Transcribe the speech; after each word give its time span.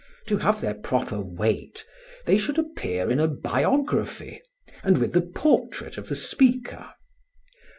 To 0.29 0.37
have 0.37 0.61
their 0.61 0.73
proper 0.73 1.19
weight 1.19 1.85
they 2.25 2.35
should 2.39 2.57
appear 2.57 3.11
in 3.11 3.19
a 3.19 3.27
biography, 3.27 4.41
and 4.81 4.97
with 4.97 5.13
the 5.13 5.21
portrait 5.21 5.95
of 5.95 6.09
the 6.09 6.15
speaker. 6.15 6.87